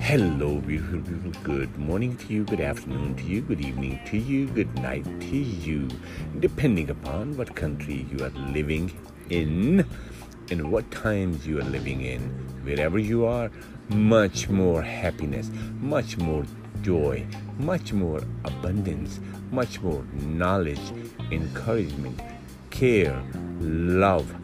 [0.00, 1.32] Hello, beautiful people.
[1.42, 5.36] Good morning to you, good afternoon to you, good evening to you, good night to
[5.36, 5.88] you,
[6.40, 8.92] depending upon what country you are living
[9.28, 9.84] in
[10.50, 12.20] and what times you are living in.
[12.64, 13.50] Wherever you are,
[13.90, 16.46] much more happiness, much more
[16.80, 17.26] joy,
[17.58, 20.92] much more abundance, much more knowledge,
[21.30, 22.22] encouragement,
[22.70, 23.22] care,
[23.60, 24.34] love,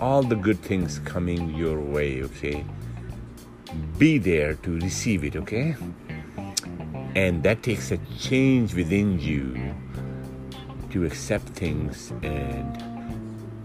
[0.00, 2.64] all the good things coming your way, okay?
[3.98, 5.76] be there to receive it, okay?
[7.14, 9.74] And that takes a change within you
[10.90, 12.82] to accept things and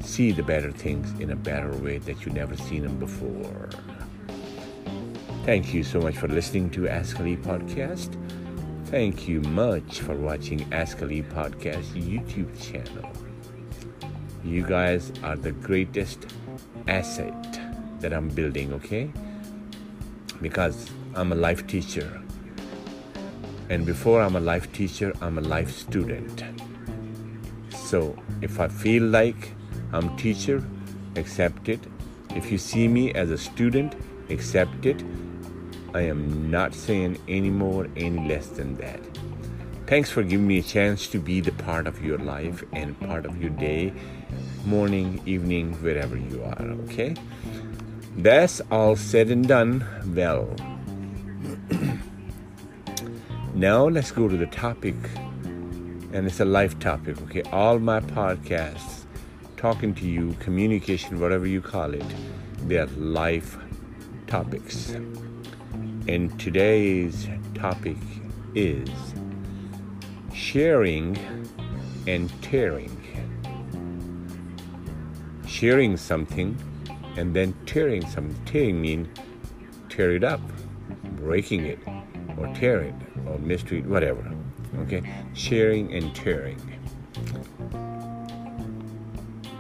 [0.04, 3.70] see the better things in a better way that you never seen them before.
[5.46, 8.16] Thank you so much for listening to Ask Ali podcast.
[8.86, 13.29] Thank you much for watching Ask Ali podcast YouTube channel.
[14.44, 16.26] You guys are the greatest
[16.88, 17.60] asset
[18.00, 19.12] that I'm building, okay?
[20.42, 22.22] because I'm a life teacher.
[23.70, 26.44] And before I'm a life teacher, I'm a life student.
[27.76, 29.54] So if I feel like
[29.92, 30.64] I'm teacher,
[31.16, 31.80] accept it.
[32.36, 33.96] If you see me as a student,
[34.30, 35.04] accept it.
[35.94, 39.00] I am not saying any more, any less than that.
[39.88, 43.26] Thanks for giving me a chance to be the part of your life and part
[43.26, 43.92] of your day,
[44.66, 47.16] morning, evening, wherever you are, okay?
[48.18, 49.86] That's all said and done.
[50.16, 50.56] Well,
[53.54, 54.96] now let's go to the topic,
[55.44, 57.44] and it's a life topic, okay?
[57.52, 59.06] All my podcasts,
[59.58, 62.06] talking to you, communication, whatever you call it,
[62.64, 63.58] they're life
[64.28, 64.90] topics.
[66.08, 67.98] And today's topic
[68.56, 68.90] is
[70.34, 71.18] sharing
[72.08, 72.99] and tearing.
[75.50, 76.56] Sharing something
[77.18, 79.10] and then tearing some tearing mean
[79.90, 80.42] tear it up
[81.18, 81.80] breaking it
[82.38, 82.96] or tear it
[83.28, 84.24] or mistreat whatever
[84.80, 85.04] okay?
[85.34, 86.60] Sharing and tearing.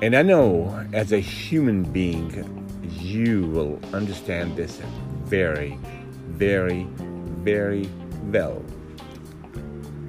[0.01, 2.31] And i know as a human being
[2.99, 4.79] you will understand this
[5.25, 5.77] very
[6.27, 6.87] very
[7.43, 7.89] very
[8.31, 8.63] well.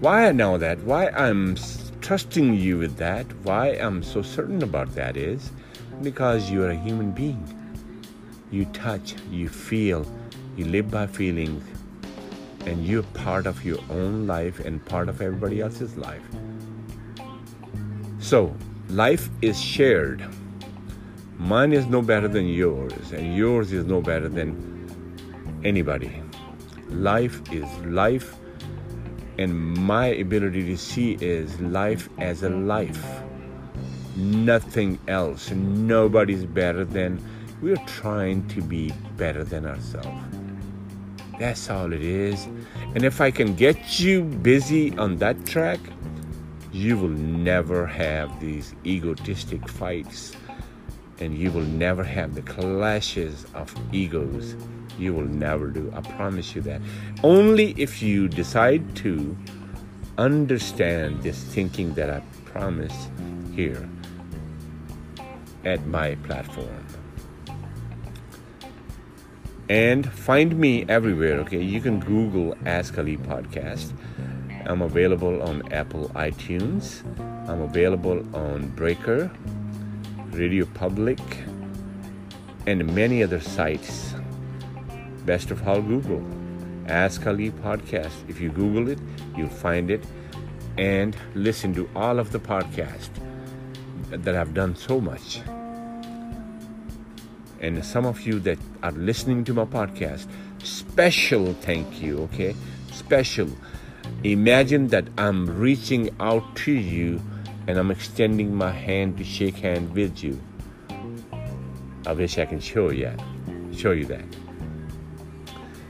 [0.01, 1.57] Why i know that why i'm
[2.01, 5.51] trusting you with that why i'm so certain about that is
[6.03, 7.45] because you are a human being.
[8.51, 10.07] You touch, you feel,
[10.57, 11.65] you live by feelings,
[12.67, 16.23] and you're part of your own life and part of everybody else's life.
[18.19, 18.55] So,
[18.89, 20.25] life is shared.
[21.39, 26.23] Mine is no better than yours, and yours is no better than anybody.
[26.89, 28.35] Life is life,
[29.39, 33.23] and my ability to see is life as a life
[34.21, 35.51] nothing else.
[35.51, 37.23] Nobody's better than
[37.61, 40.23] we're trying to be better than ourselves.
[41.39, 42.45] That's all it is.
[42.95, 45.81] And if I can get you busy on that track,
[46.73, 50.37] you will never have these egotistic fights
[51.19, 54.57] and you will never have the clashes of egos.
[54.99, 55.93] You will never do.
[55.95, 56.81] I promise you that.
[57.23, 59.37] Only if you decide to
[60.19, 63.09] understand this thinking that I promise
[63.55, 63.89] here
[65.65, 66.87] at my platform.
[69.69, 71.63] And find me everywhere, okay?
[71.63, 73.93] You can Google Ask Ali Podcast.
[74.67, 77.05] I'm available on Apple iTunes.
[77.49, 79.31] I'm available on Breaker,
[80.33, 81.21] Radio Public,
[82.67, 84.15] and many other sites.
[85.25, 86.25] Best of all, Google.
[86.89, 88.29] Ask Ali Podcast.
[88.29, 88.99] If you Google it,
[89.37, 90.05] you'll find it
[90.79, 93.30] and listen to all of the podcasts
[94.11, 95.41] that have done so much.
[97.61, 100.27] And some of you that are listening to my podcast,
[100.63, 102.55] special thank you, okay?
[102.91, 103.49] Special.
[104.25, 107.21] Imagine that I'm reaching out to you
[107.67, 110.41] and I'm extending my hand to shake hand with you.
[112.07, 113.21] I wish I can show you that.
[113.77, 114.25] show you that.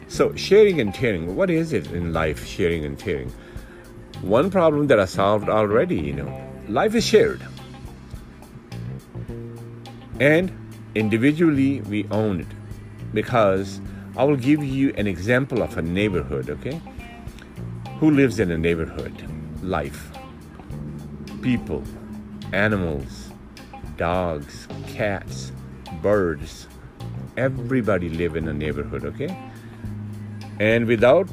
[0.08, 3.32] So sharing and tearing, what is it in life, sharing and tearing?
[4.22, 7.40] One problem that I solved already, you know, life is shared.
[10.20, 10.52] And
[10.94, 12.46] individually, we own it.
[13.14, 13.80] Because
[14.16, 16.80] I will give you an example of a neighborhood, okay?
[17.98, 19.14] Who lives in a neighborhood?
[19.62, 20.10] Life.
[21.40, 21.82] People,
[22.52, 23.32] animals,
[23.96, 25.52] dogs, cats,
[26.02, 26.68] birds.
[27.38, 29.50] Everybody live in a neighborhood, okay?
[30.60, 31.28] And without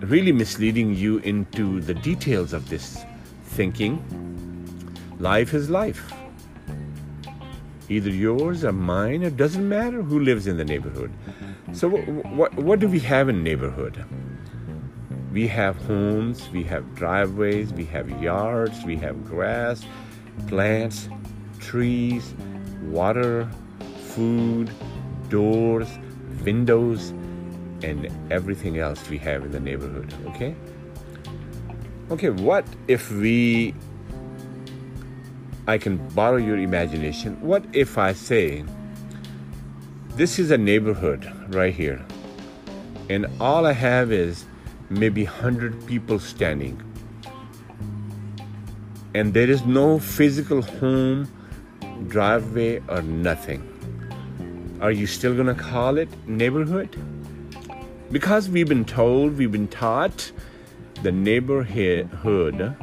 [0.00, 3.02] really misleading you into the details of this
[3.44, 3.96] thinking,
[5.18, 6.12] life is life
[7.88, 9.22] either yours or mine.
[9.22, 11.12] It doesn't matter who lives in the neighborhood.
[11.72, 14.04] So, what, what do we have in neighborhood?
[15.32, 19.84] We have homes, we have driveways, we have yards, we have grass,
[20.46, 21.08] plants,
[21.60, 22.34] trees,
[22.82, 23.48] water,
[24.14, 24.70] food,
[25.28, 25.88] doors,
[26.44, 27.10] windows,
[27.82, 30.12] and everything else we have in the neighborhood.
[30.28, 30.54] Okay?
[32.10, 33.74] Okay, what if we.
[35.68, 37.38] I can borrow your imagination.
[37.42, 38.64] What if I say,
[40.16, 42.02] this is a neighborhood right here,
[43.10, 44.46] and all I have is
[44.88, 46.82] maybe 100 people standing,
[49.14, 51.28] and there is no physical home,
[52.06, 53.60] driveway, or nothing?
[54.80, 56.96] Are you still to call it neighborhood?
[58.10, 60.32] Because we've been told, we've been taught
[61.02, 62.74] the neighborhood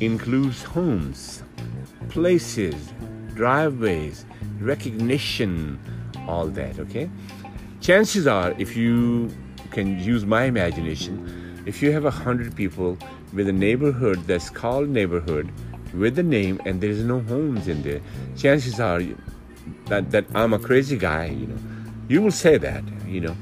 [0.00, 1.42] includes homes,
[2.12, 2.92] places,
[3.34, 4.26] driveways,
[4.60, 5.80] recognition,
[6.28, 7.08] all that, okay?
[7.80, 9.30] Chances are, if you
[9.70, 12.98] can use my imagination, if you have a hundred people
[13.32, 15.50] with a neighborhood that's called neighborhood
[15.94, 18.02] with the name and there's no homes in there,
[18.36, 19.00] chances are
[19.86, 21.58] that, that I'm a crazy guy, you know.
[22.08, 23.36] You will say that, you know.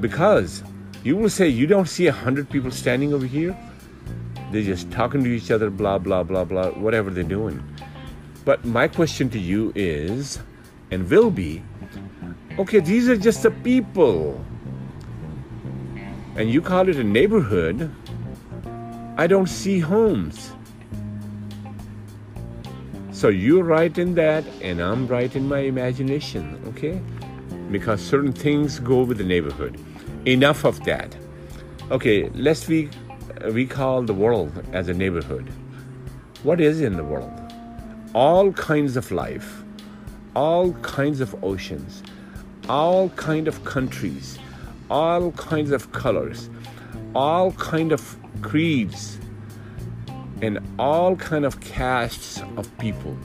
[0.00, 0.62] Because
[1.02, 3.56] you will say, You don't see a hundred people standing over here?
[4.50, 7.62] They're just talking to each other, blah, blah, blah, blah, whatever they're doing.
[8.44, 10.38] But my question to you is,
[10.90, 11.62] and will be,
[12.58, 14.42] okay, these are just the people.
[16.36, 17.94] And you call it a neighborhood.
[19.18, 20.52] I don't see homes.
[23.10, 27.02] So you're right in that, and I'm right in my imagination, okay?
[27.70, 29.78] Because certain things go with the neighborhood.
[30.24, 31.16] Enough of that.
[31.90, 32.64] Okay, let's
[33.42, 35.50] re- call the world as a neighborhood.
[36.42, 37.32] What is in the world?
[38.14, 39.62] All kinds of life,
[40.34, 42.02] all kinds of oceans,
[42.68, 44.38] all kind of countries,
[44.90, 46.48] all kinds of colors,
[47.14, 49.18] all kind of creeds,
[50.40, 53.16] and all kind of castes of people.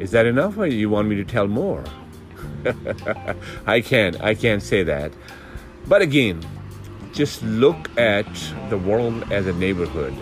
[0.00, 1.84] Is that enough, or you want me to tell more?
[3.66, 4.20] I can't.
[4.22, 5.12] I can't say that.
[5.86, 6.42] But again,
[7.12, 8.26] just look at
[8.68, 10.14] the world as a neighborhood.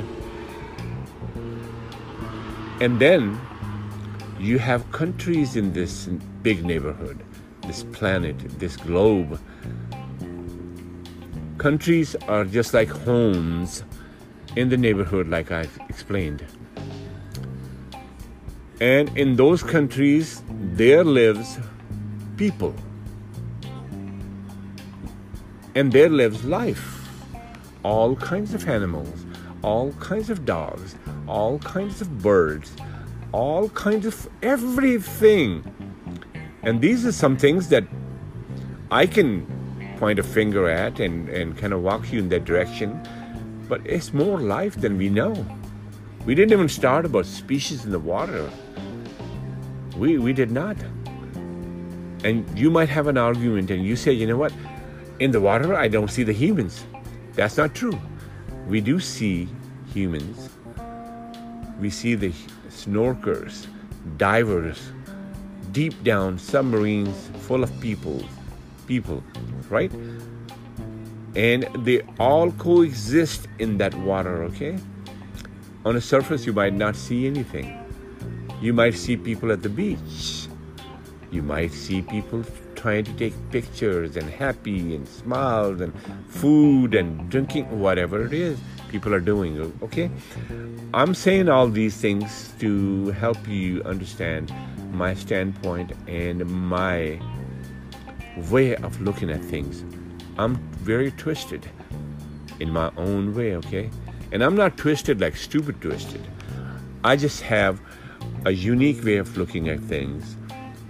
[2.81, 3.41] And then
[4.39, 6.07] you have countries in this
[6.43, 7.23] big neighborhood,
[7.67, 9.41] this planet, this globe.
[11.59, 13.83] Countries are just like homes
[14.57, 16.45] in the neighborhood, like I've explained.
[18.81, 21.59] And in those countries, there lives
[22.37, 22.75] people.
[25.75, 27.09] And there lives life.
[27.85, 29.25] All kinds of animals,
[29.63, 32.75] all kinds of dogs, all kinds of birds,
[33.33, 35.65] all kinds of everything.
[36.63, 37.85] And these are some things that
[38.91, 39.47] I can
[39.99, 43.01] point a finger at and, and kind of walk you in that direction.
[43.69, 45.47] But it's more life than we know.
[46.25, 48.51] We didn't even start about species in the water.
[49.97, 50.77] We, we did not.
[52.25, 54.53] And you might have an argument and you say, you know what?
[55.21, 56.85] In the water, I don't see the humans.
[57.35, 57.99] That's not true.
[58.69, 59.49] We do see
[59.93, 60.51] humans.
[61.81, 62.33] We see the
[62.69, 63.67] snorkers,
[64.17, 64.93] divers,
[65.73, 68.25] deep down submarines full of people,
[68.87, 69.23] people,
[69.69, 69.93] right?
[71.35, 74.79] And they all coexist in that water, okay?
[75.85, 77.75] On the surface, you might not see anything.
[78.61, 80.49] You might see people at the beach
[81.31, 82.43] you might see people
[82.79, 85.93] trying to take pictures and happy and smiles and
[86.29, 88.59] food and drinking, whatever it is
[88.89, 89.73] people are doing.
[89.83, 90.11] Okay?
[90.95, 94.53] I'm saying all these things to help you understand
[94.93, 97.21] my standpoint and my
[98.51, 99.85] way of looking at things.
[100.39, 101.69] I'm very twisted
[102.61, 103.91] in my own way, okay?
[104.33, 106.27] And I'm not twisted like stupid twisted.
[107.05, 107.81] I just have
[108.45, 110.37] a unique way of looking at things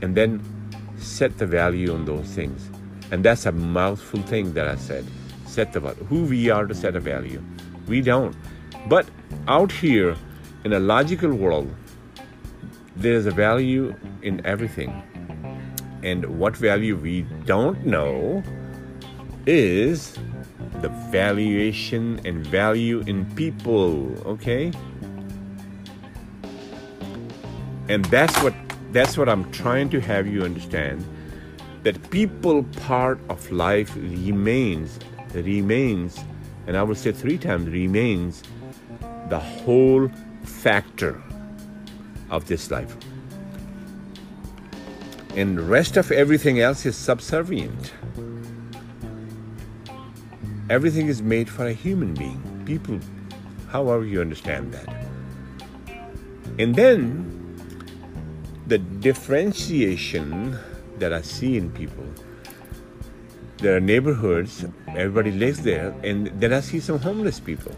[0.03, 0.41] and then
[0.99, 2.71] set the value on those things.
[3.11, 5.05] And that's a mouthful thing that I said.
[5.47, 6.05] Set the value.
[6.05, 7.43] Who we are to set a value.
[7.87, 8.37] We don't.
[8.89, 9.09] But
[9.47, 10.17] out here
[10.65, 11.75] in a logical world,
[12.97, 15.03] there's a value in everything.
[16.03, 18.43] And what value we don't know
[19.47, 20.19] is
[20.81, 24.71] the valuation and value in people, okay?
[27.89, 28.55] And that's what
[28.93, 31.05] that's what I'm trying to have you understand
[31.83, 34.99] that people part of life remains
[35.35, 36.19] remains
[36.67, 38.43] and I will say three times remains
[39.29, 40.11] the whole
[40.43, 41.23] factor
[42.31, 42.97] of this life.
[45.37, 47.93] And rest of everything else is subservient.
[50.69, 52.43] Everything is made for a human being.
[52.67, 53.01] People,
[53.71, 55.07] however you understand that.
[56.59, 57.38] And then
[58.69, 60.59] the differentiation
[60.99, 62.05] that I see in people.
[63.57, 67.75] There are neighborhoods, everybody lives there, and then I see some homeless people.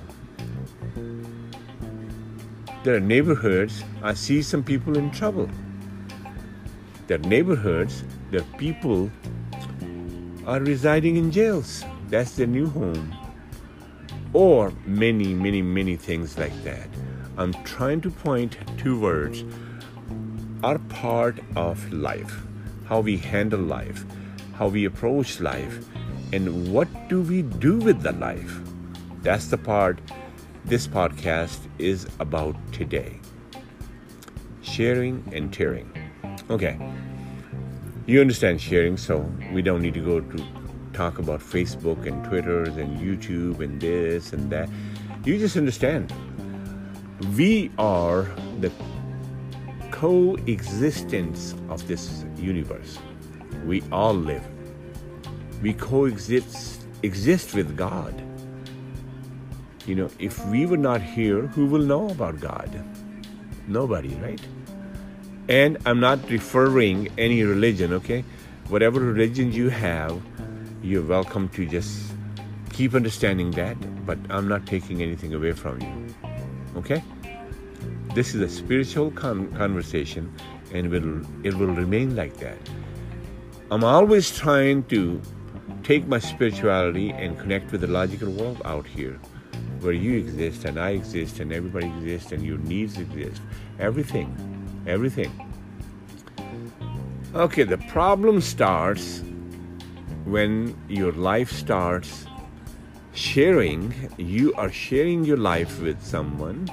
[2.82, 5.48] There are neighborhoods, I see some people in trouble.
[7.06, 9.12] There are neighborhoods, are people
[10.46, 11.84] are residing in jails.
[12.08, 13.14] That's their new home.
[14.32, 16.88] Or many, many, many things like that.
[17.36, 19.44] I'm trying to point towards
[20.62, 22.42] are part of life,
[22.86, 24.04] how we handle life,
[24.54, 25.84] how we approach life,
[26.32, 28.60] and what do we do with the life.
[29.22, 30.00] That's the part
[30.64, 33.20] this podcast is about today
[34.62, 35.90] sharing and tearing.
[36.48, 36.78] Okay,
[38.06, 39.18] you understand sharing, so
[39.52, 40.46] we don't need to go to
[40.92, 44.68] talk about Facebook and Twitter and YouTube and this and that.
[45.24, 46.12] You just understand.
[47.36, 48.22] We are
[48.60, 48.70] the
[50.00, 52.98] coexistence of this universe.
[53.66, 54.42] We all live.
[55.60, 58.14] We coexist exist with God.
[59.84, 62.70] You know, if we were not here, who will know about God?
[63.68, 64.40] Nobody, right?
[65.50, 68.24] And I'm not referring any religion, okay?
[68.68, 70.18] Whatever religion you have,
[70.82, 72.14] you're welcome to just
[72.72, 73.76] keep understanding that,
[74.06, 76.14] but I'm not taking anything away from you.
[76.76, 77.02] Okay?
[78.12, 80.34] This is a spiritual con- conversation
[80.72, 82.58] and will, it will remain like that.
[83.70, 85.22] I'm always trying to
[85.84, 89.20] take my spirituality and connect with the logical world out here
[89.78, 93.40] where you exist and I exist and everybody exists and your needs exist.
[93.78, 94.28] Everything.
[94.88, 95.30] Everything.
[97.32, 99.22] Okay, the problem starts
[100.24, 102.26] when your life starts
[103.14, 106.68] sharing, you are sharing your life with someone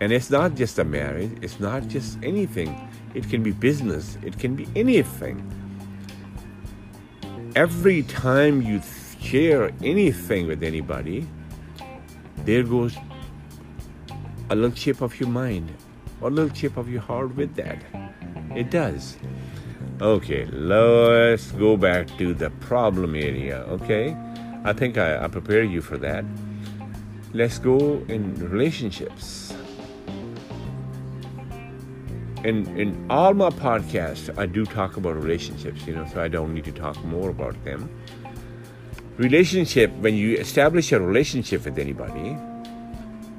[0.00, 2.88] and it's not just a marriage, it's not just anything.
[3.14, 5.42] It can be business, it can be anything.
[7.54, 8.82] Every time you
[9.20, 11.26] share anything with anybody,
[12.44, 12.96] there goes
[14.50, 15.72] a little chip of your mind
[16.22, 17.78] a little chip of your heart with that.
[18.54, 19.16] It does.
[20.00, 24.16] Okay, let's go back to the problem area, okay?
[24.64, 26.24] I think I, I prepared you for that.
[27.32, 29.54] Let's go in relationships
[32.44, 36.54] in in all my podcasts, I do talk about relationships, you know, so I don't
[36.54, 37.90] need to talk more about them.
[39.16, 42.36] Relationship, when you establish a relationship with anybody,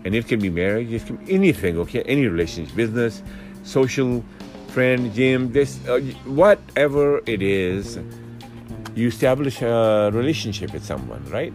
[0.03, 3.21] and it can be marriage, it can be anything, okay, any relationship, business,
[3.63, 4.23] social,
[4.69, 7.99] friend, gym, this, uh, whatever it is,
[8.95, 11.53] you establish a relationship with someone, right?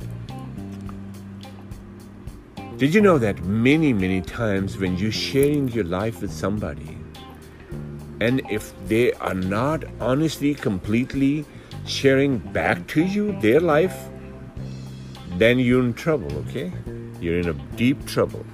[2.77, 6.97] Did you know that many, many times when you're sharing your life with somebody,
[8.23, 11.45] and if they are not honestly, completely
[11.85, 13.97] sharing back to you their life,
[15.39, 16.71] then you're in trouble, okay?
[17.21, 18.47] You're in a deep trouble.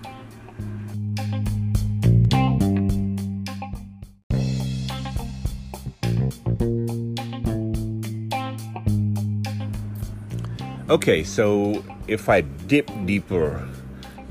[10.88, 13.68] Okay, so if I dip deeper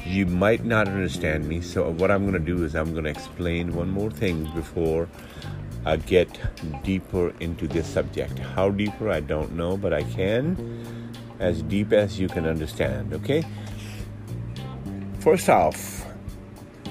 [0.08, 1.62] you might not understand me.
[1.62, 5.10] So, what I'm going to do is I'm going to explain one more thing before
[5.86, 6.40] I get
[6.84, 8.40] deeper into this subject.
[8.40, 11.06] How deeper, I don't know, but I can
[11.40, 13.44] as deep as you can understand, okay?
[15.20, 16.06] First off,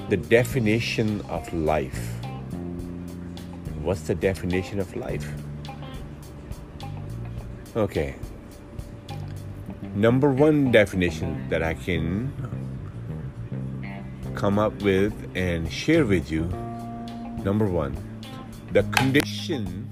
[0.09, 2.13] the definition of life.
[3.81, 5.29] What's the definition of life?
[7.75, 8.15] Okay.
[9.95, 12.33] Number one definition that I can
[14.37, 16.45] come up with and share with you.
[17.43, 17.97] Number one,
[18.73, 19.91] the condition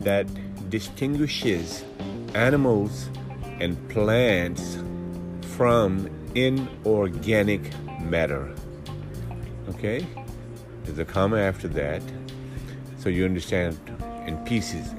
[0.00, 0.26] that
[0.70, 1.84] distinguishes
[2.34, 3.08] animals
[3.60, 4.78] and plants
[5.56, 8.54] from inorganic matter.
[9.70, 10.06] Okay?
[10.84, 12.02] There's a comma after that,
[12.98, 13.78] so you understand
[14.26, 14.94] in pieces.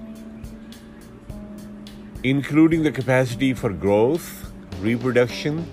[2.23, 5.69] Including the capacity for growth, reproduction,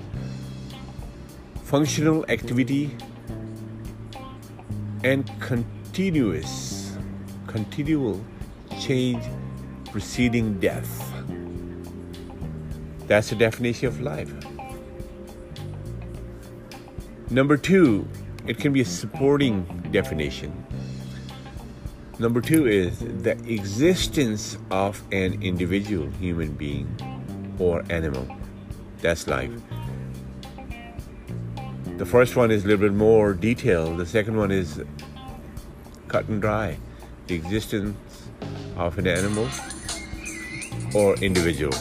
[1.65, 2.97] functional activity
[5.03, 6.97] and continuous
[7.47, 8.25] continual
[8.81, 9.25] change
[9.91, 11.13] preceding death
[13.09, 14.33] that's the definition of life
[17.31, 18.07] number two
[18.47, 20.65] it can be a supporting definition
[22.21, 26.87] Number two is the existence of an individual human being
[27.59, 28.29] or animal.
[29.01, 29.51] That's life.
[31.97, 33.99] The first one is a little bit more detailed.
[33.99, 34.83] The second one is
[36.09, 36.77] cut and dry.
[37.29, 37.97] The existence
[38.77, 39.49] of an animal
[40.93, 41.73] or individual.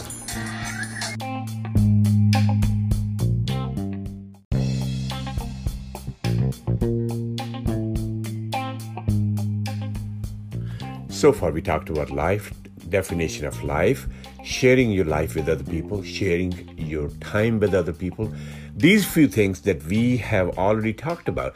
[11.08, 12.52] So far, we talked about life,
[12.88, 14.06] definition of life,
[14.44, 18.32] sharing your life with other people, sharing your time with other people.
[18.76, 21.54] These few things that we have already talked about.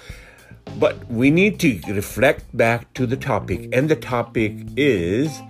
[0.79, 5.41] But we need to reflect back to the topic, and the topic is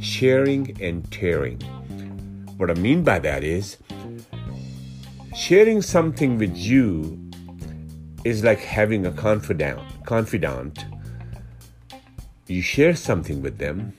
[0.00, 1.60] sharing and tearing.
[2.58, 3.78] What I mean by that is
[5.34, 7.18] sharing something with you
[8.24, 10.84] is like having a confidant confidant
[12.48, 13.92] you share something with them.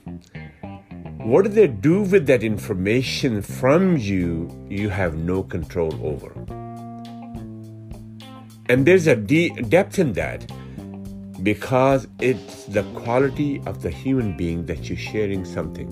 [1.18, 4.50] What do they do with that information from you?
[4.70, 6.32] You have no control over.
[8.68, 10.46] And there's a de- depth in that
[11.42, 15.88] because it's the quality of the human being that you're sharing something.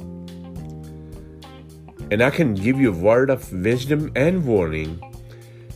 [2.10, 5.00] And I can give you a word of wisdom and warning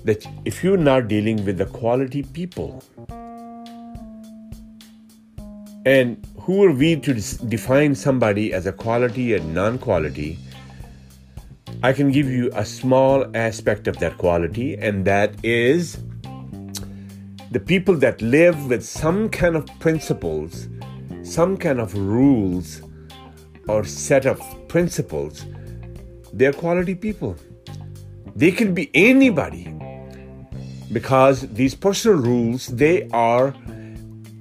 [0.04, 2.82] that if you're not dealing with the quality people,
[5.86, 10.38] and who are we to define somebody as a quality and non quality?
[11.82, 15.96] I can give you a small aspect of that quality, and that is
[17.50, 20.68] the people that live with some kind of principles,
[21.22, 22.82] some kind of rules,
[23.68, 25.44] or set of principles.
[26.32, 27.36] They're quality people.
[28.36, 29.74] They can be anybody
[30.92, 33.54] because these personal rules they are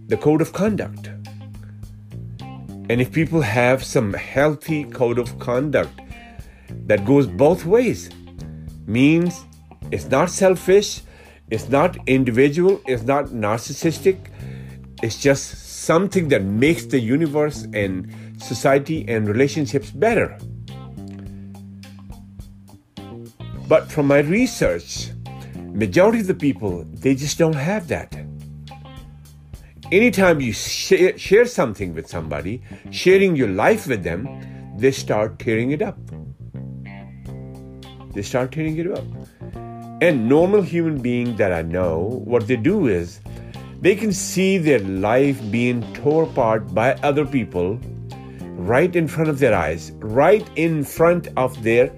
[0.07, 1.09] the code of conduct
[2.89, 6.01] and if people have some healthy code of conduct
[6.87, 8.09] that goes both ways,
[8.87, 9.45] means
[9.91, 11.01] it's not selfish,
[11.51, 14.17] it's not individual, it's not narcissistic,
[15.01, 20.37] it's just something that makes the universe and society and relationships better.
[23.67, 25.09] But from my research,
[25.71, 28.13] majority of the people they just don't have that
[29.91, 34.27] anytime you share, share something with somebody, sharing your life with them,
[34.77, 35.97] they start tearing it up.
[38.13, 39.03] They start tearing it up.
[40.01, 43.19] And normal human being that I know, what they do is
[43.81, 47.79] they can see their life being torn apart by other people
[48.55, 51.91] right in front of their eyes, right in front of their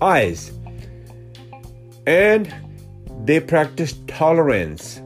[0.00, 0.52] eyes.
[2.06, 2.54] And
[3.24, 5.00] they practice tolerance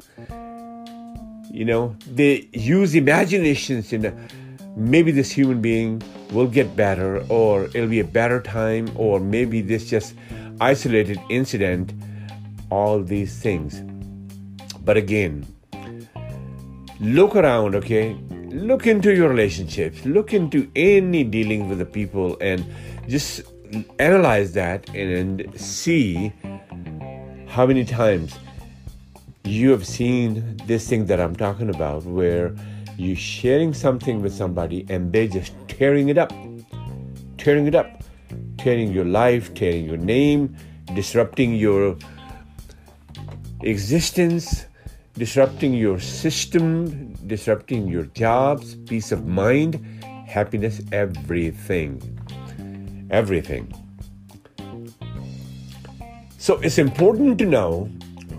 [1.57, 4.15] you know they use imaginations in
[4.77, 9.63] maybe this human being will get better or it'll be a better time or maybe
[9.63, 10.15] this just
[10.61, 11.95] isolated incident
[12.71, 13.83] all these things.
[14.85, 15.47] But again
[17.01, 18.15] look around okay?
[18.49, 20.05] Look into your relationships.
[20.05, 22.65] Look into any dealing with the people and
[23.09, 23.43] just
[23.99, 26.33] analyze that and see
[27.47, 28.35] how many times
[29.45, 32.55] you have seen this thing that I'm talking about where
[32.97, 36.33] you're sharing something with somebody and they're just tearing it up,
[37.37, 38.03] tearing it up,
[38.57, 40.57] tearing your life, tearing your name,
[40.95, 41.97] disrupting your
[43.67, 44.67] existence,
[45.15, 49.75] disrupting your system, disrupting your jobs, peace of mind,
[50.27, 52.01] happiness, everything.
[53.11, 53.73] Everything.
[56.39, 57.91] So it's important to know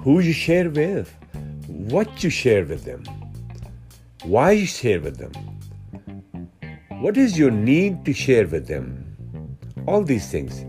[0.02, 1.14] who you share with,
[1.68, 3.04] what you share with them,
[4.24, 5.34] why you share with them,
[7.02, 9.04] what is your need to share with them,
[9.88, 10.64] all these things.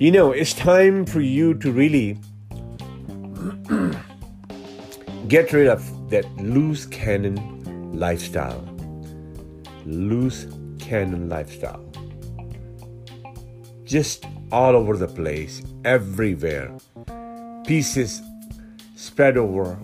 [0.00, 2.16] You know, it's time for you to really
[5.28, 7.36] get rid of that loose cannon
[7.92, 8.66] lifestyle.
[9.84, 10.46] Loose
[10.78, 11.84] cannon lifestyle.
[13.84, 16.74] Just all over the place, everywhere.
[17.66, 18.22] Pieces
[18.96, 19.76] spread over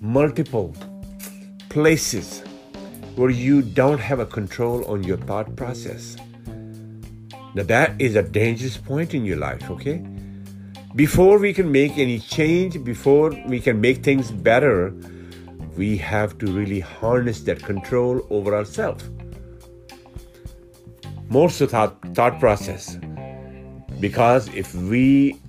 [0.00, 0.74] multiple
[1.68, 2.42] places
[3.14, 6.16] where you don't have a control on your thought process.
[7.58, 10.00] Now, that is a dangerous point in your life, okay?
[10.94, 14.94] Before we can make any change, before we can make things better,
[15.76, 19.10] we have to really harness that control over ourselves.
[21.30, 22.96] More of thought, thought process
[23.98, 25.40] because if we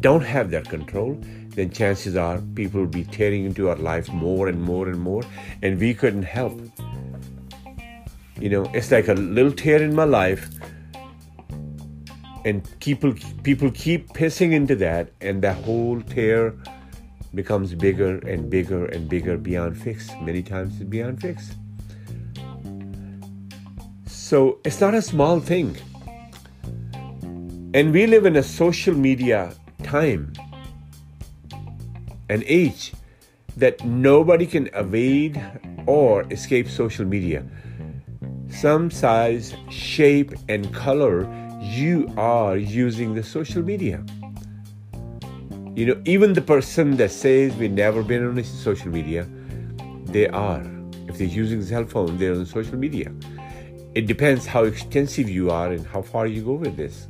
[0.00, 1.18] don't have that control,
[1.56, 5.22] then chances are people will be tearing into our life more and more and more,
[5.62, 6.60] and we couldn't help.
[8.38, 10.50] You know, it's like a little tear in my life,
[12.48, 16.54] and people people keep pissing into that, and the whole tear
[17.34, 20.08] becomes bigger and bigger and bigger beyond fix.
[20.22, 21.50] Many times beyond fix.
[24.06, 25.76] So it's not a small thing.
[27.74, 30.32] And we live in a social media time,
[32.30, 32.92] an age
[33.58, 35.42] that nobody can evade
[35.86, 37.44] or escape social media.
[38.48, 41.26] Some size, shape, and color,
[41.68, 44.02] you are using the social media.
[45.74, 49.28] You know, even the person that says we've never been on social media,
[50.06, 50.64] they are.
[51.06, 53.12] If they're using cell phone, they're on social media.
[53.94, 57.06] It depends how extensive you are and how far you go with this.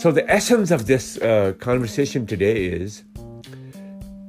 [0.00, 3.04] So, the essence of this uh, conversation today is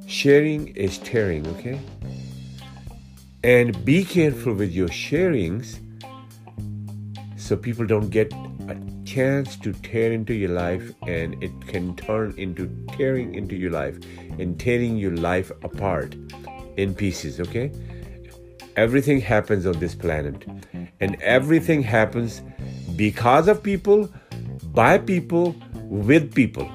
[0.06, 1.80] sharing is tearing, okay?
[3.42, 5.80] And be careful with your sharings
[7.44, 8.32] so people don't get
[8.68, 13.70] a chance to tear into your life and it can turn into tearing into your
[13.70, 13.98] life
[14.38, 16.14] and tearing your life apart
[16.78, 17.70] in pieces, okay?
[18.76, 20.46] Everything happens on this planet
[21.00, 22.40] and everything happens
[22.96, 24.08] because of people
[24.72, 26.70] by people with people.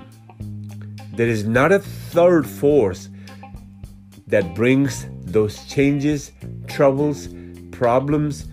[1.13, 3.09] There is not a third force
[4.27, 6.31] that brings those changes,
[6.67, 7.27] troubles,
[7.71, 8.47] problems,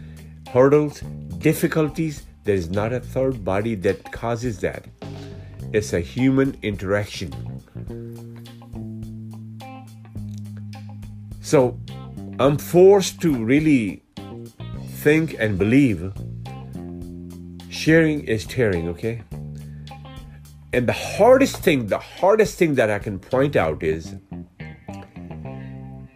[0.50, 1.02] hurdles,
[1.46, 2.26] difficulties.
[2.42, 4.86] There is not a third body that causes that.
[5.72, 7.30] It's a human interaction.
[11.40, 11.78] So
[12.40, 14.02] I'm forced to really
[15.04, 16.12] think and believe
[17.70, 19.22] sharing is tearing, okay?
[20.72, 24.16] And the hardest thing, the hardest thing that I can point out is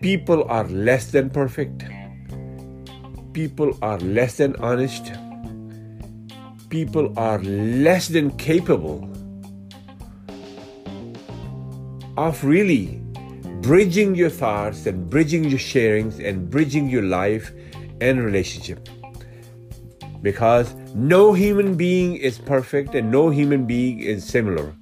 [0.00, 1.84] people are less than perfect.
[3.32, 5.12] People are less than honest.
[6.68, 9.08] People are less than capable
[12.16, 13.00] of really
[13.62, 17.52] bridging your thoughts and bridging your sharings and bridging your life
[18.00, 18.88] and relationship
[20.22, 24.74] because no human being is perfect and no human being is similar.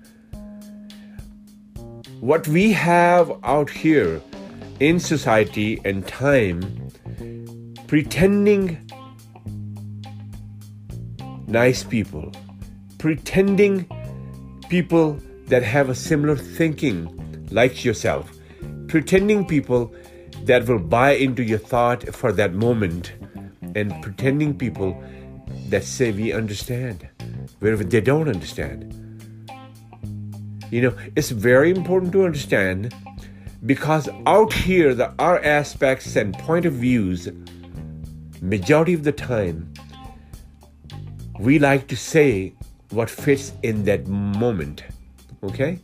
[2.20, 4.20] What we have out here
[4.80, 6.60] in society and time,
[7.88, 8.78] pretending
[11.46, 12.30] nice people,
[12.98, 13.86] pretending
[14.68, 18.30] people that have a similar thinking like yourself,
[18.88, 19.92] pretending people
[20.44, 23.14] that will buy into your thought for that moment,
[23.74, 25.02] and pretending people
[25.70, 27.08] that say we understand,
[27.60, 28.94] wherever they don't understand.
[30.70, 32.94] You know, it's very important to understand
[33.64, 37.28] because out here, the our aspects and point of views,
[38.40, 39.72] majority of the time,
[41.38, 42.54] we like to say
[42.90, 44.82] what fits in that moment.
[45.42, 45.78] Okay?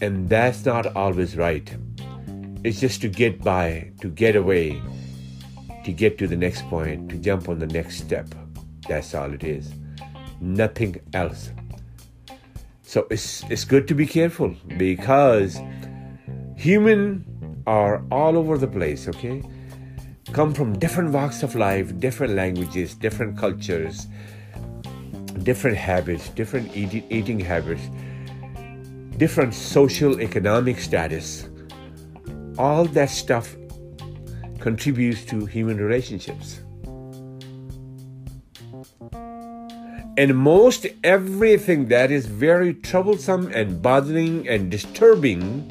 [0.00, 1.74] And that's not always right.
[2.64, 4.80] It's just to get by, to get away,
[5.84, 8.28] to get to the next point, to jump on the next step.
[8.88, 9.72] That's all it is.
[10.40, 11.50] Nothing else.
[12.82, 15.58] So it's it's good to be careful because
[16.56, 17.24] human
[17.66, 19.42] are all over the place, okay?
[20.32, 24.06] Come from different walks of life, different languages, different cultures,
[25.42, 27.82] different habits, different eating, eating habits,
[29.18, 31.50] different social economic status.
[32.56, 33.54] All that stuff
[34.58, 36.60] contributes to human relationships.
[40.16, 45.70] And most everything that is very troublesome and bothering and disturbing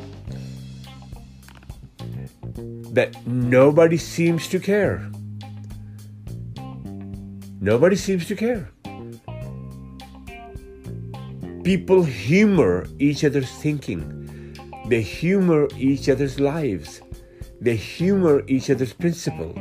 [2.91, 5.10] that nobody seems to care.
[7.60, 8.69] Nobody seems to care.
[11.63, 14.21] People humor each other's thinking,
[14.88, 17.01] they humor each other's lives.
[17.62, 19.54] They humor each other's principle.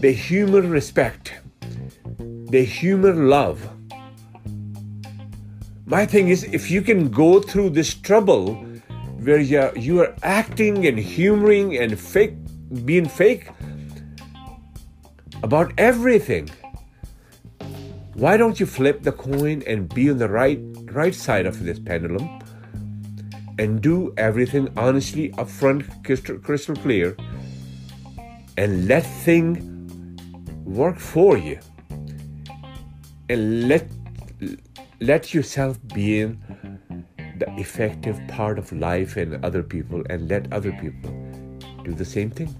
[0.00, 1.32] They humor respect.
[2.18, 3.70] They humor love.
[5.86, 8.66] My thing is, if you can go through this trouble
[9.26, 12.34] where you you are acting and humoring and fake,
[12.84, 13.50] being fake
[15.42, 16.48] about everything,
[18.14, 20.60] why don't you flip the coin and be on the right
[20.92, 22.36] right side of this pendulum?
[23.58, 27.16] and do everything honestly, upfront, crystal, clear,
[28.56, 30.18] and let thing
[30.64, 31.58] work for you,
[33.28, 33.88] and let
[35.00, 36.38] let yourself be in
[37.38, 41.10] the effective part of life and other people and let other people
[41.84, 42.54] do the same thing.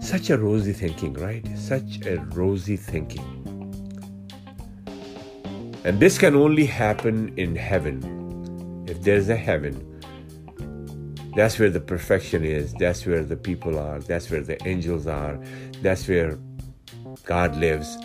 [0.00, 1.46] Such a rosy thinking, right?
[1.56, 3.24] Such a rosy thinking.
[5.84, 8.84] And this can only happen in heaven.
[8.88, 9.86] If there's a heaven,
[11.36, 12.74] that's where the perfection is.
[12.74, 14.00] That's where the people are.
[14.00, 15.38] That's where the angels are.
[15.80, 16.38] That's where
[17.24, 17.96] God lives.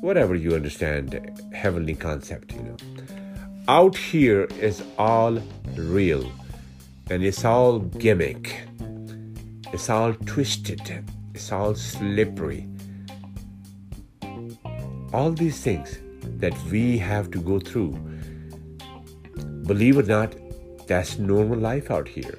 [0.00, 2.76] Whatever you understand, heavenly concept, you know.
[3.66, 5.38] Out here is all
[5.74, 6.30] real
[7.08, 8.60] and it's all gimmick.
[9.72, 11.02] It's all twisted.
[11.32, 12.68] It's all slippery.
[15.14, 15.98] All these things
[16.40, 17.92] that we have to go through.
[19.62, 20.34] Believe it or not,
[20.86, 22.38] that's normal life out here.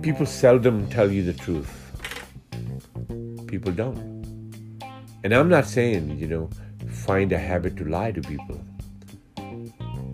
[0.00, 1.72] People seldom tell you the truth.
[3.48, 4.12] People don't.
[5.24, 6.50] And I'm not saying, you know,
[6.92, 8.60] find a habit to lie to people.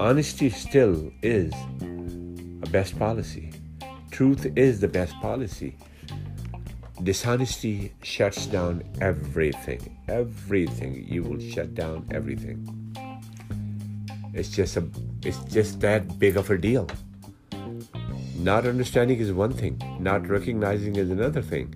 [0.00, 1.52] Honesty still is
[2.62, 3.52] a best policy.
[4.10, 5.76] Truth is the best policy.
[7.02, 9.98] Dishonesty shuts down everything.
[10.08, 11.04] Everything.
[11.08, 12.58] You will shut down everything.
[14.34, 14.88] It's just a
[15.24, 16.88] it's just that big of a deal.
[18.36, 21.74] Not understanding is one thing, not recognizing is another thing.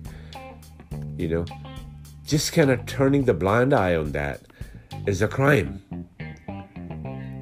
[1.17, 1.45] You know,
[2.25, 4.41] just kind of turning the blind eye on that
[5.05, 5.81] is a crime.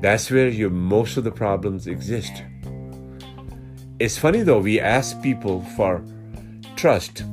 [0.02, 2.44] That's where your most of the problems exist.
[4.00, 6.04] It's funny though, we ask people for
[6.76, 7.24] trust,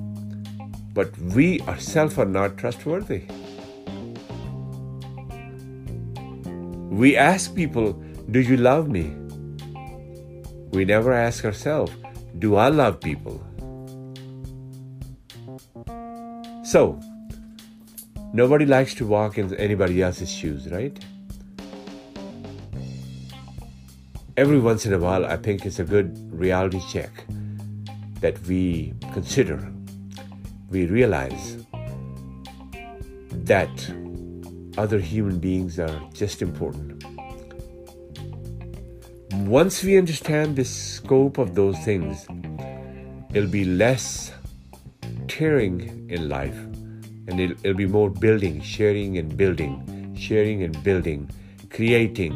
[0.93, 3.25] but we ourselves are not trustworthy.
[6.91, 7.93] We ask people,
[8.31, 9.14] Do you love me?
[10.73, 11.93] We never ask ourselves,
[12.38, 13.41] Do I love people?
[16.64, 17.01] So,
[18.33, 20.99] nobody likes to walk in anybody else's shoes, right?
[24.37, 27.11] Every once in a while, I think it's a good reality check
[28.21, 29.73] that we consider,
[30.71, 31.64] we realize
[33.31, 33.95] that
[34.77, 36.99] other human beings are just important
[39.49, 42.27] once we understand the scope of those things,
[43.33, 44.33] it'll be less
[45.27, 46.68] tearing in life
[47.29, 51.31] and it'll, it'll, be more building, sharing and building, sharing and building,
[51.71, 52.35] creating,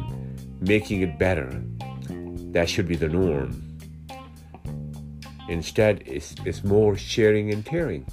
[0.61, 1.62] making it better.
[2.52, 3.61] That should be the norm.
[5.48, 8.07] Instead, it's, it's more sharing and tearing.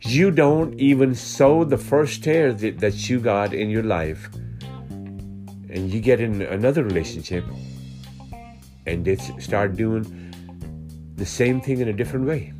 [0.00, 4.28] You don't even sew the first tear that, that you got in your life
[5.70, 7.44] and you get in another relationship
[8.84, 10.04] and they start doing
[11.14, 12.52] the same thing in a different way.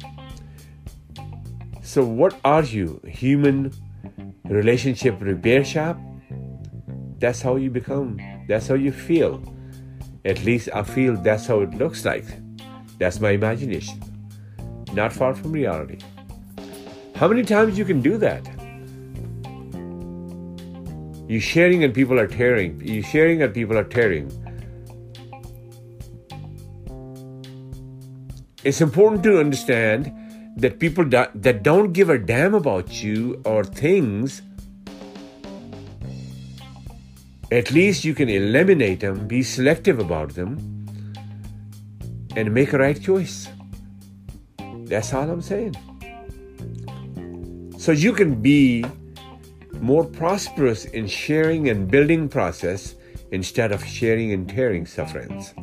[1.92, 3.02] So, what are you?
[3.06, 3.70] Human
[4.44, 5.98] relationship repair shop?
[7.18, 8.18] That's how you become.
[8.48, 9.42] That's how you feel.
[10.24, 12.24] At least I feel that's how it looks like.
[12.98, 14.00] That's my imagination.
[14.94, 15.98] Not far from reality.
[17.14, 18.48] How many times you can do that?
[21.28, 22.80] You sharing and people are tearing.
[22.80, 24.32] You sharing and people are tearing.
[28.64, 30.21] It's important to understand
[30.56, 34.42] that people that don't give a damn about you or things,
[37.50, 40.58] at least you can eliminate them, be selective about them,
[42.36, 43.48] and make a right choice.
[44.84, 45.74] That's all I'm saying.
[47.78, 48.84] So you can be
[49.80, 52.94] more prosperous in sharing and building process
[53.32, 55.54] instead of sharing and tearing sufferance.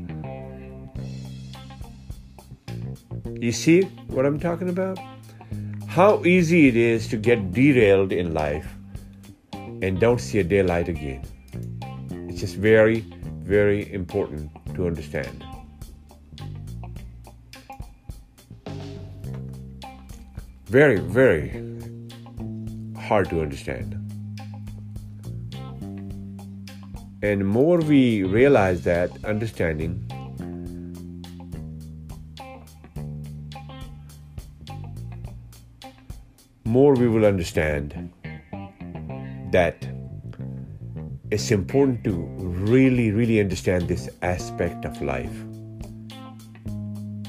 [3.42, 5.00] You see what I'm talking about?
[5.88, 8.68] How easy it is to get derailed in life
[9.54, 11.24] and don't see a daylight again.
[12.28, 13.06] It's just very,
[13.44, 15.46] very important to understand.
[20.66, 21.50] Very, very
[22.98, 23.96] hard to understand.
[27.24, 30.09] And more we realize that understanding,
[36.70, 38.12] more we will understand
[39.52, 39.88] that
[41.32, 42.12] it's important to
[42.72, 45.38] really, really understand this aspect of life.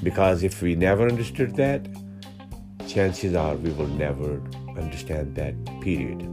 [0.03, 1.89] Because if we never understood that,
[2.87, 4.43] chances are we will never
[4.77, 6.31] understand that period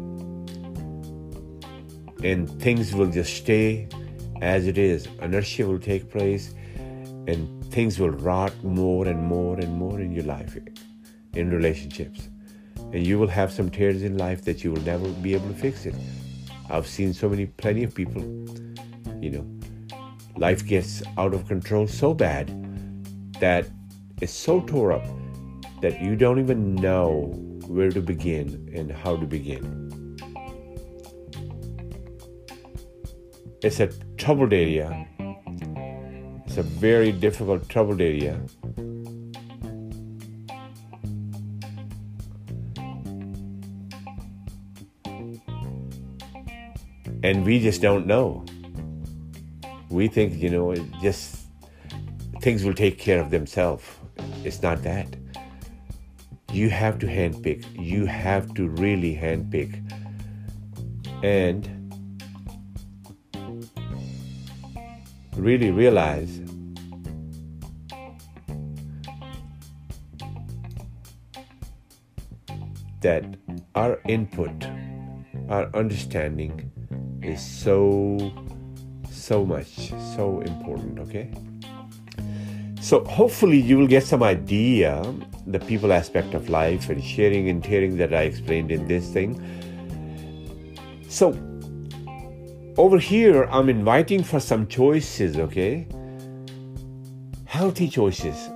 [2.23, 3.87] and things will just stay
[4.41, 5.07] as it is.
[5.21, 6.53] Inertia will take place,
[7.27, 10.57] and things will rot more and more and more in your life,
[11.33, 12.29] in relationships.
[12.93, 15.53] And you will have some tears in life that you will never be able to
[15.53, 15.95] fix it.
[16.69, 18.21] I've seen so many, plenty of people,
[19.21, 19.45] you know,
[20.37, 22.51] life gets out of control so bad
[23.39, 23.67] that
[24.21, 25.05] it's so tore up
[25.81, 27.33] that you don't even know
[27.67, 29.87] where to begin and how to begin.
[33.61, 35.07] It's a troubled area.
[36.45, 38.39] It's a very difficult, troubled area.
[47.27, 48.45] And we just don't know.
[49.89, 51.47] We think, you know, just
[52.39, 53.83] things will take care of themselves.
[54.45, 55.13] It's not that.
[56.53, 57.65] You have to handpick.
[57.77, 59.73] You have to really handpick.
[61.21, 61.67] And
[65.35, 66.39] really realize
[73.01, 73.25] that
[73.75, 74.65] our input,
[75.49, 76.71] our understanding
[77.27, 78.33] is so,
[79.09, 81.31] so much, so important, okay?
[82.81, 85.03] So hopefully you will get some idea
[85.47, 89.41] the people aspect of life and sharing and tearing that I explained in this thing.
[91.07, 91.31] So
[92.77, 95.87] over here, I'm inviting for some choices, okay?
[97.45, 98.49] Healthy choices.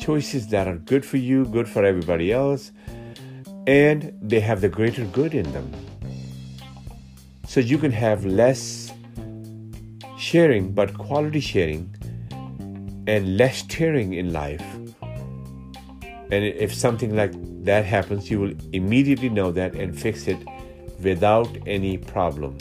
[0.00, 2.72] Choices that are good for you, good for everybody else,
[3.66, 5.72] and they have the greater good in them.
[7.54, 8.92] So you can have less
[10.18, 11.94] sharing, but quality sharing,
[13.06, 14.64] and less tearing in life.
[16.32, 17.30] And if something like
[17.62, 20.38] that happens, you will immediately know that and fix it
[21.00, 22.58] without any problem.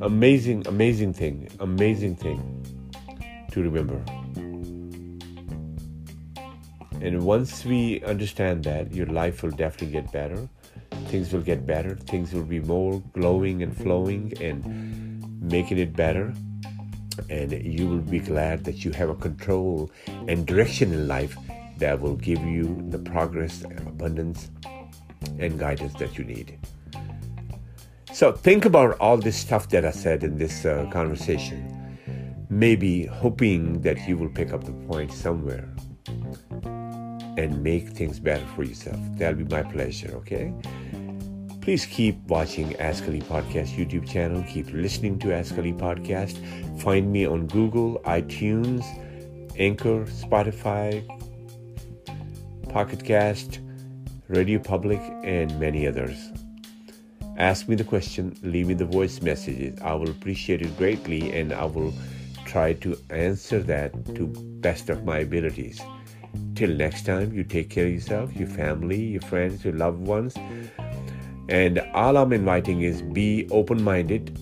[0.00, 2.55] amazing, amazing thing, amazing thing
[3.56, 4.00] to remember.
[7.00, 10.48] And once we understand that, your life will definitely get better.
[11.06, 11.94] Things will get better.
[11.94, 14.60] Things will be more glowing and flowing and
[15.40, 16.34] making it better.
[17.30, 19.90] And you will be glad that you have a control
[20.28, 21.36] and direction in life
[21.78, 24.50] that will give you the progress, abundance,
[25.38, 26.58] and guidance that you need.
[28.12, 31.75] So think about all this stuff that I said in this uh, conversation,
[32.48, 35.68] maybe hoping that you will pick up the point somewhere
[37.36, 38.98] and make things better for yourself.
[39.16, 40.52] That'll be my pleasure, okay?
[41.60, 44.44] Please keep watching Ask Ali Podcast YouTube channel.
[44.48, 46.38] Keep listening to Ask Ali Podcast.
[46.80, 48.84] Find me on Google, iTunes,
[49.58, 51.04] Anchor, Spotify,
[52.68, 53.60] Pocket Cast,
[54.28, 56.30] Radio Public, and many others.
[57.36, 59.78] Ask me the question, leave me the voice messages.
[59.82, 61.92] I will appreciate it greatly and I will
[62.56, 64.28] try to answer that to
[64.66, 65.78] best of my abilities.
[66.54, 70.34] Till next time, you take care of yourself, your family, your friends, your loved ones.
[71.50, 74.38] And all I'm inviting is be open minded.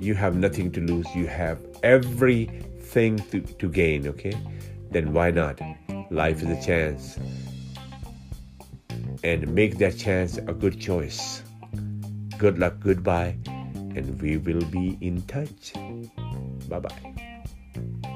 [0.00, 4.34] You have nothing to lose, you have everything to, to gain, okay?
[4.90, 5.60] Then why not?
[6.10, 7.20] Life is a chance.
[9.22, 11.44] And make that chance a good choice.
[12.36, 13.36] Good luck, goodbye,
[13.94, 15.72] and we will be in touch.
[16.68, 17.17] Bye bye.
[17.78, 18.07] Thank you.